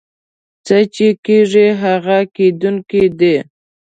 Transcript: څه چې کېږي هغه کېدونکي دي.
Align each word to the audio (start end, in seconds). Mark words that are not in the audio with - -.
څه 0.65 0.77
چې 0.95 1.07
کېږي 1.25 1.67
هغه 1.81 2.17
کېدونکي 2.35 3.03
دي. 3.19 3.35